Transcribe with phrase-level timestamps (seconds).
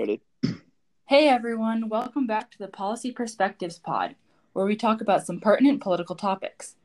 [0.00, 0.22] ready.
[1.04, 4.14] Hey everyone, welcome back to the Policy Perspectives Pod,
[4.54, 6.76] where we talk about some pertinent political topics.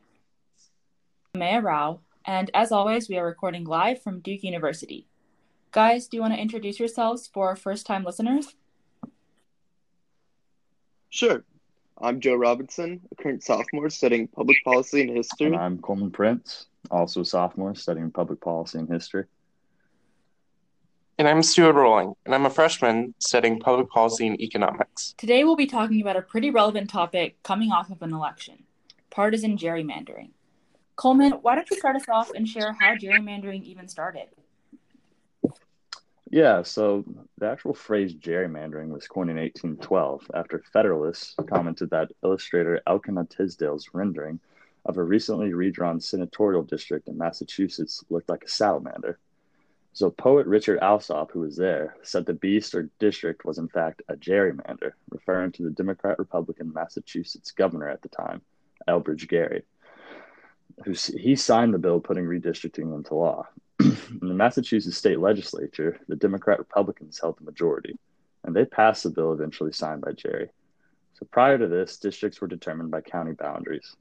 [1.33, 5.07] I'm Maya Rao, and as always, we are recording live from Duke University.
[5.71, 8.53] Guys, do you want to introduce yourselves for our first time listeners?
[11.09, 11.45] Sure.
[12.01, 15.47] I'm Joe Robinson, a current sophomore studying public policy and history.
[15.47, 19.23] And I'm Coleman Prince, also a sophomore studying public policy and history.
[21.17, 25.15] And I'm Stuart Rowling, and I'm a freshman studying public policy and economics.
[25.17, 28.65] Today we'll be talking about a pretty relevant topic coming off of an election
[29.11, 30.31] partisan gerrymandering.
[30.97, 34.27] Coleman, why don't you start us off and share how gerrymandering even started?
[36.29, 37.05] Yeah, so
[37.37, 43.87] the actual phrase gerrymandering was coined in 1812 after Federalists commented that illustrator Elkanah Tisdale's
[43.93, 44.37] rendering
[44.85, 49.17] of a recently redrawn senatorial district in Massachusetts looked like a salamander.
[49.95, 54.01] So poet Richard Alsop, who was there, said the beast or district was in fact
[54.09, 58.41] a gerrymander, referring to the Democrat Republican Massachusetts governor at the time,
[58.89, 59.63] Elbridge Gerry.
[60.83, 63.47] Who, he signed the bill putting redistricting into law.
[63.79, 67.97] in the Massachusetts state legislature, the Democrat Republicans held the majority,
[68.43, 70.49] and they passed the bill eventually signed by Gerry.
[71.13, 73.95] So prior to this, districts were determined by county boundaries.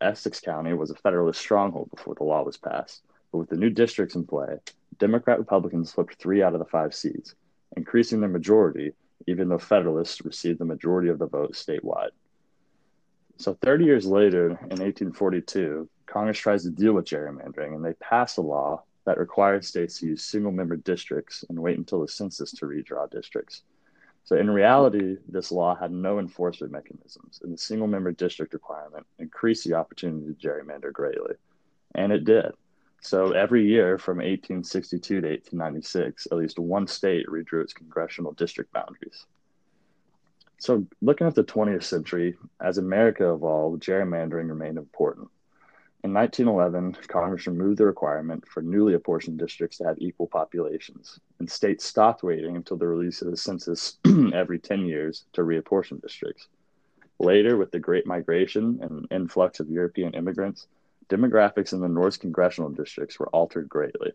[0.00, 3.68] Essex County was a Federalist stronghold before the law was passed, but with the new
[3.68, 4.58] districts in play,
[4.98, 7.34] Democrat Republicans flipped three out of the five seats,
[7.76, 8.92] increasing their majority,
[9.26, 12.10] even though Federalists received the majority of the vote statewide.
[13.36, 18.36] So 30 years later, in 1842, Congress tries to deal with gerrymandering, and they pass
[18.36, 22.52] a law that requires states to use single member districts and wait until the census
[22.52, 23.62] to redraw districts.
[24.24, 29.06] So, in reality, this law had no enforcement mechanisms, and the single member district requirement
[29.18, 31.34] increased the opportunity to gerrymander greatly.
[31.94, 32.52] And it did.
[33.04, 38.72] So every year from 1862 to 1896, at least one state redrew its congressional district
[38.72, 39.26] boundaries.
[40.56, 45.28] So, looking at the 20th century, as America evolved, gerrymandering remained important.
[46.02, 51.50] In 1911, Congress removed the requirement for newly apportioned districts to have equal populations, and
[51.50, 53.98] states stopped waiting until the release of the census
[54.32, 56.48] every 10 years to reapportion districts.
[57.18, 60.68] Later, with the Great Migration and influx of European immigrants,
[61.08, 64.12] demographics in the North's congressional districts were altered greatly.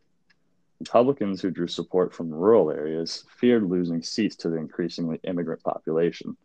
[0.80, 6.38] Republicans who drew support from rural areas feared losing seats to the increasingly immigrant population,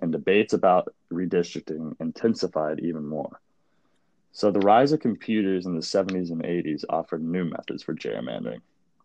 [0.00, 3.40] and debates about redistricting intensified even more.
[4.32, 8.60] So, the rise of computers in the 70s and 80s offered new methods for gerrymandering.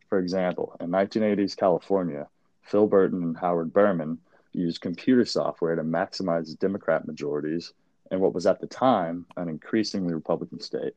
[0.07, 2.27] For example, in 1980s California,
[2.63, 4.17] Phil Burton and Howard Berman
[4.53, 7.73] used computer software to maximize Democrat majorities
[8.12, 10.94] in what was at the time an increasingly Republican state.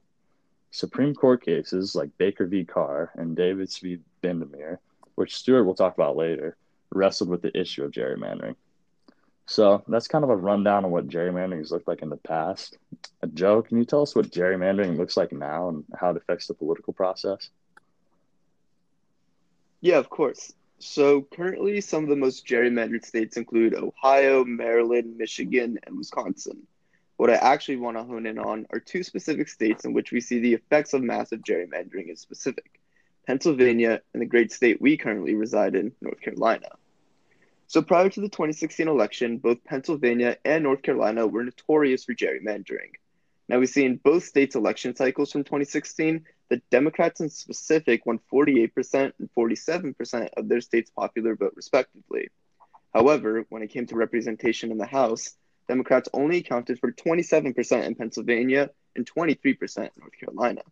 [0.70, 2.64] Supreme Court cases like Baker v.
[2.64, 3.98] Carr and Davis v.
[4.22, 4.80] Bandemer,
[5.16, 6.56] which Stuart will talk about later,
[6.90, 8.56] wrestled with the issue of gerrymandering.
[9.46, 12.78] So that's kind of a rundown of what gerrymandering has looked like in the past.
[13.22, 16.46] Uh, Joe, can you tell us what gerrymandering looks like now and how it affects
[16.46, 17.50] the political process?
[19.80, 20.54] Yeah, of course.
[20.78, 26.66] So currently, some of the most gerrymandered states include Ohio, Maryland, Michigan, and Wisconsin.
[27.22, 30.20] What I actually want to hone in on are two specific states in which we
[30.20, 32.80] see the effects of massive gerrymandering in specific
[33.28, 36.66] Pennsylvania and the great state we currently reside in, North Carolina.
[37.68, 42.90] So prior to the 2016 election, both Pennsylvania and North Carolina were notorious for gerrymandering.
[43.48, 48.18] Now we see in both states' election cycles from 2016 that Democrats in specific won
[48.32, 52.30] 48% and 47% of their state's popular vote, respectively.
[52.92, 55.36] However, when it came to representation in the House,
[55.68, 60.62] Democrats only accounted for 27% in Pennsylvania and 23% in North Carolina.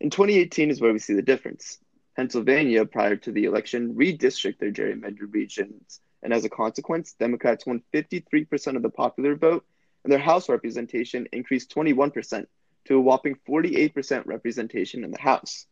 [0.00, 1.78] In 2018 is where we see the difference.
[2.16, 7.82] Pennsylvania, prior to the election, redistricted their gerrymandered regions, and as a consequence, Democrats won
[7.92, 9.64] 53% of the popular vote,
[10.04, 12.46] and their House representation increased 21%
[12.86, 15.66] to a whopping 48% representation in the House.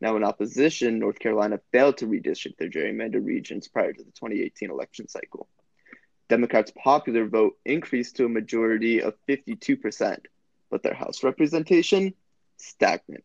[0.00, 4.70] Now, in opposition, North Carolina failed to redistrict their gerrymandered regions prior to the 2018
[4.70, 5.48] election cycle.
[6.30, 10.26] Democrats' popular vote increased to a majority of 52%,
[10.70, 12.14] but their House representation
[12.56, 13.24] stagnant.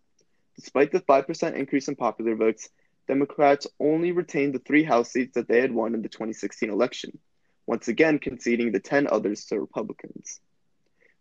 [0.56, 2.68] Despite the 5% increase in popular votes,
[3.07, 7.19] Democrats only retained the three House seats that they had won in the 2016 election,
[7.68, 10.40] once again conceding the 10 others to Republicans.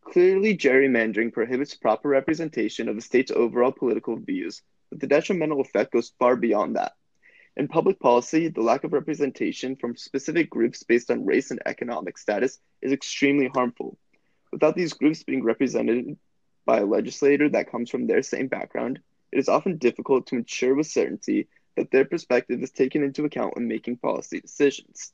[0.05, 5.93] Clearly, gerrymandering prohibits proper representation of the state's overall political views, but the detrimental effect
[5.93, 6.95] goes far beyond that.
[7.57, 12.19] In public policy, the lack of representation from specific groups based on race and economic
[12.19, 13.97] status is extremely harmful.
[14.51, 16.17] Without these groups being represented
[16.67, 20.75] by a legislator that comes from their same background, it is often difficult to ensure
[20.75, 21.47] with certainty
[21.77, 25.13] that their perspective is taken into account when making policy decisions.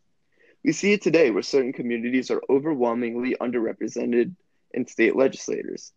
[0.64, 4.34] We see it today where certain communities are overwhelmingly underrepresented
[4.72, 5.92] in state legislators,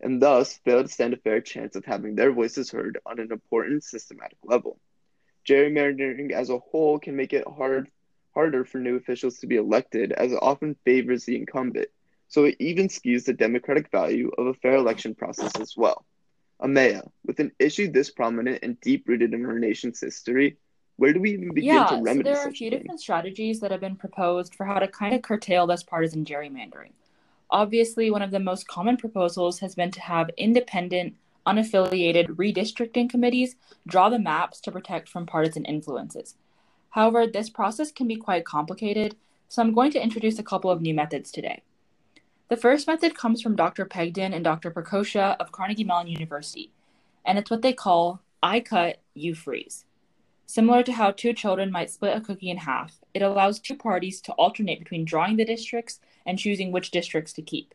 [0.00, 3.32] and thus fail to stand a fair chance of having their voices heard on an
[3.32, 4.78] important systematic level.
[5.48, 7.90] Gerrymandering as a whole can make it hard
[8.34, 11.88] harder for new officials to be elected as it often favors the incumbent,
[12.28, 16.04] so it even skews the democratic value of a fair election process as well.
[16.60, 20.56] Ameya, with an issue this prominent and deep rooted in our nation's history,
[20.96, 22.80] where do we even begin yeah, to remedy so there are a few thing?
[22.80, 26.90] different strategies that have been proposed for how to kind of curtail this partisan gerrymandering.
[27.50, 31.14] Obviously, one of the most common proposals has been to have independent,
[31.48, 33.56] unaffiliated redistricting committees
[33.86, 36.34] draw the maps to protect from partisan influences.
[36.90, 39.16] However, this process can be quite complicated,
[39.48, 41.62] so I'm going to introduce a couple of new methods today.
[42.48, 43.84] The first method comes from Dr.
[43.84, 44.70] Pegden and Dr.
[44.70, 46.72] Procaccia of Carnegie Mellon University,
[47.24, 49.84] and it's what they call I cut, you freeze.
[50.46, 54.20] Similar to how two children might split a cookie in half, it allows two parties
[54.22, 57.74] to alternate between drawing the districts and choosing which districts to keep.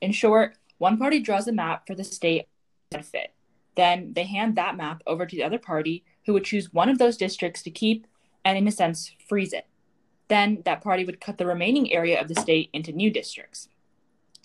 [0.00, 2.46] In short, one party draws a map for the state
[2.90, 3.32] benefit.
[3.76, 6.98] Then they hand that map over to the other party, who would choose one of
[6.98, 8.06] those districts to keep
[8.44, 9.66] and, in a sense, freeze it.
[10.28, 13.68] Then that party would cut the remaining area of the state into new districts.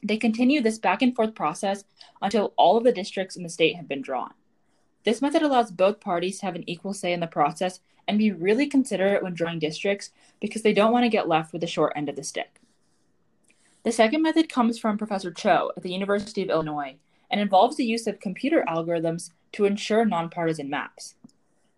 [0.03, 1.83] They continue this back and forth process
[2.21, 4.33] until all of the districts in the state have been drawn.
[5.03, 8.31] This method allows both parties to have an equal say in the process and be
[8.31, 10.11] really considerate when drawing districts
[10.41, 12.59] because they don't want to get left with the short end of the stick.
[13.83, 16.95] The second method comes from Professor Cho at the University of Illinois
[17.33, 21.15] and involves the use of computer algorithms to ensure nonpartisan maps.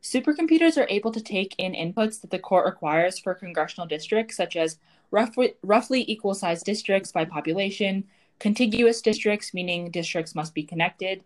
[0.03, 4.57] Supercomputers are able to take in inputs that the court requires for congressional districts, such
[4.57, 4.79] as
[5.11, 8.03] roughly, roughly equal sized districts by population,
[8.37, 11.23] contiguous districts, meaning districts must be connected,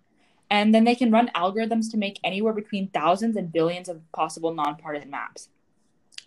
[0.52, 4.54] and then they can run algorithms to make anywhere between thousands and billions of possible
[4.54, 5.50] nonpartisan maps.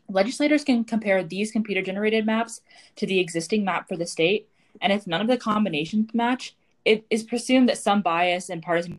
[0.09, 2.63] Legislators can compare these computer generated maps
[2.97, 4.49] to the existing map for the state,
[4.81, 8.99] and if none of the combinations match, it is presumed that some bias and partisan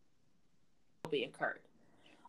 [1.03, 1.59] will be incurred.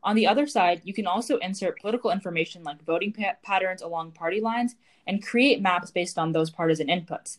[0.03, 4.12] On the other side, you can also insert political information like voting pa- patterns along
[4.12, 4.75] party lines
[5.06, 7.39] and create maps based on those partisan inputs.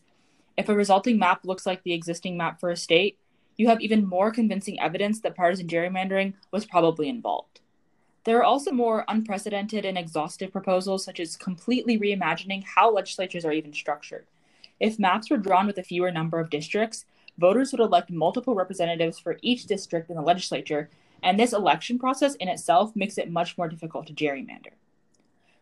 [0.56, 3.18] If a resulting map looks like the existing map for a state,
[3.56, 7.60] you have even more convincing evidence that partisan gerrymandering was probably involved.
[8.24, 13.52] There are also more unprecedented and exhaustive proposals, such as completely reimagining how legislatures are
[13.52, 14.26] even structured.
[14.80, 17.04] If maps were drawn with a fewer number of districts,
[17.38, 20.90] voters would elect multiple representatives for each district in the legislature,
[21.22, 24.74] and this election process in itself makes it much more difficult to gerrymander.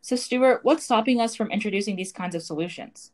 [0.00, 3.10] So, Stuart, what's stopping us from introducing these kinds of solutions?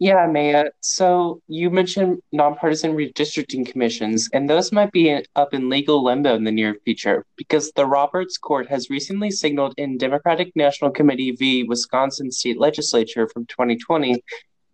[0.00, 0.70] Yeah, Maya.
[0.80, 6.44] So you mentioned nonpartisan redistricting commissions, and those might be up in legal limbo in
[6.44, 11.64] the near future because the Roberts Court has recently signaled in Democratic National Committee v.
[11.64, 14.24] Wisconsin State Legislature from 2020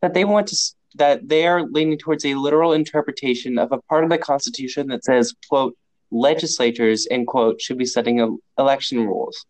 [0.01, 0.57] that they want to
[0.97, 5.05] that they are leaning towards a literal interpretation of a part of the Constitution that
[5.05, 5.77] says, "quote
[6.11, 9.45] legislatures," end quote, should be setting election rules.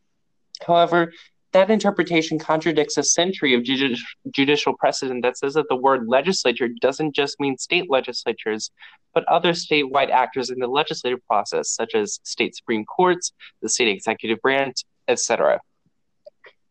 [0.67, 1.13] However,
[1.53, 3.99] that interpretation contradicts a century of judi-
[4.31, 8.71] judicial precedent that says that the word legislature doesn't just mean state legislatures,
[9.15, 13.33] but other statewide actors in the legislative process, such as state supreme courts,
[13.63, 15.61] the state executive branch, etc.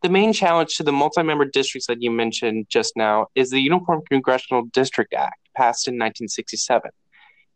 [0.02, 3.60] The main challenge to the multi member districts that you mentioned just now is the
[3.60, 6.90] Uniform Congressional District Act, passed in 1967.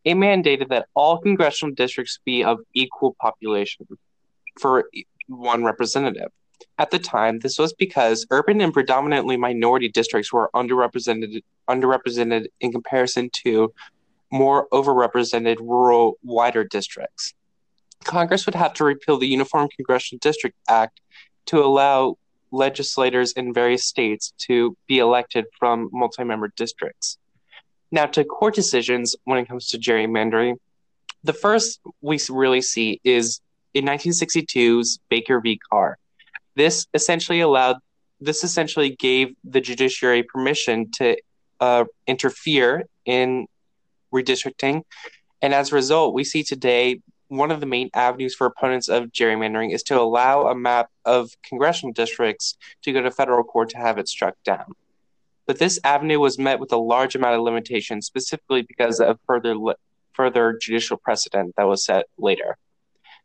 [0.05, 3.87] It mandated that all congressional districts be of equal population
[4.59, 4.89] for
[5.27, 6.29] one representative.
[6.79, 12.73] At the time, this was because urban and predominantly minority districts were underrepresented underrepresented in
[12.73, 13.73] comparison to
[14.33, 17.35] more overrepresented rural wider districts.
[18.05, 21.01] Congress would have to repeal the Uniform Congressional District Act
[21.47, 22.17] to allow
[22.53, 27.19] legislators in various states to be elected from multi-member districts.
[27.91, 30.57] Now to court decisions when it comes to gerrymandering,
[31.23, 33.41] the first we really see is
[33.75, 35.61] in 1962's Baker v.
[35.71, 35.99] Carr.
[36.57, 37.77] This essentially allowed,
[38.21, 41.17] this essentially gave the judiciary permission to
[41.61, 43.47] uh, interfere in
[44.13, 44.83] redistricting.
[45.43, 47.01] And as a result, we see today
[47.31, 51.31] one of the main avenues for opponents of gerrymandering is to allow a map of
[51.45, 54.73] congressional districts to go to federal court to have it struck down.
[55.47, 59.55] But this avenue was met with a large amount of limitations, specifically because of further
[60.13, 62.59] further judicial precedent that was set later,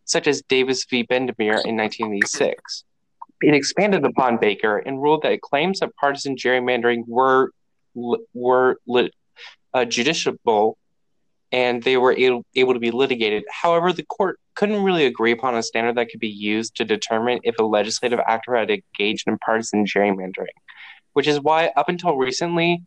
[0.05, 1.03] such as Davis v.
[1.03, 2.83] Bandemer in 1986
[3.41, 7.51] it expanded upon Baker and ruled that claims of partisan gerrymandering were
[8.33, 10.75] were uh, justiciable
[11.51, 13.43] and they were able, able to be litigated.
[13.49, 17.39] However, the court couldn't really agree upon a standard that could be used to determine
[17.43, 20.55] if a legislative actor had engaged in partisan gerrymandering,
[21.13, 22.81] which is why, up until recently,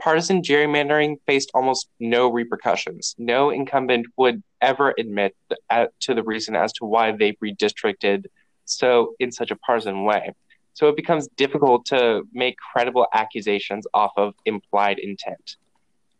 [0.00, 3.14] partisan gerrymandering faced almost no repercussions.
[3.18, 5.36] No incumbent would ever admit
[5.70, 8.26] uh, to the reason as to why they redistricted
[8.64, 10.32] so in such a partisan way.
[10.74, 15.56] So it becomes difficult to make credible accusations off of implied intent.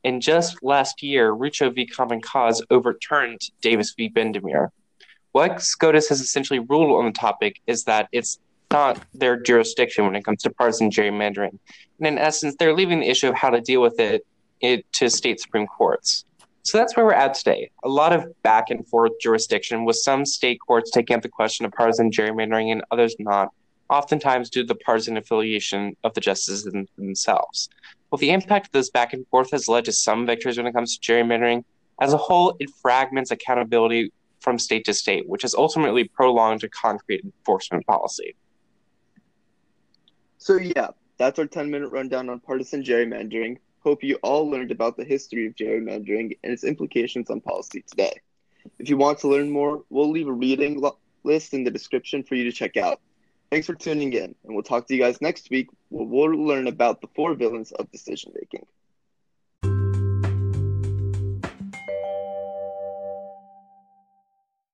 [0.05, 1.87] And just last year, Rucho v.
[1.87, 4.09] Common Cause overturned Davis v.
[4.09, 4.71] Bandemer.
[5.33, 8.39] What SCOTUS has essentially ruled on the topic is that it's
[8.71, 11.59] not their jurisdiction when it comes to partisan gerrymandering.
[11.99, 14.27] And in essence, they're leaving the issue of how to deal with it,
[14.61, 16.25] it to state Supreme Courts.
[16.63, 17.71] So that's where we're at today.
[17.85, 21.65] A lot of back and forth jurisdiction, with some state courts taking up the question
[21.65, 23.53] of partisan gerrymandering and others not,
[23.89, 27.71] oftentimes due to the partisan affiliation of the justices themselves.
[28.09, 30.73] While the impact of this back and forth has led to some victories when it
[30.73, 31.65] comes to gerrymandering,
[32.01, 36.69] as a whole, it fragments accountability from state to state, which has ultimately prolonged a
[36.69, 38.35] concrete enforcement policy.
[40.39, 40.89] So, yeah,
[41.19, 43.59] that's our 10 minute rundown on partisan gerrymandering.
[43.81, 48.21] Hope you all learned about the history of gerrymandering and its implications on policy today.
[48.79, 52.23] If you want to learn more, we'll leave a reading lo- list in the description
[52.23, 53.01] for you to check out.
[53.51, 56.67] Thanks for tuning in, and we'll talk to you guys next week where we'll learn
[56.67, 58.67] about the four villains of decision making.